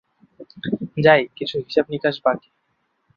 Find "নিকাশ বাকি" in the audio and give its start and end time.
1.89-2.49